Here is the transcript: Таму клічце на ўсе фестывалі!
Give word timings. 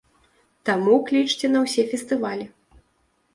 Таму 0.69 0.95
клічце 1.09 1.51
на 1.57 1.61
ўсе 1.67 1.85
фестывалі! 1.93 2.49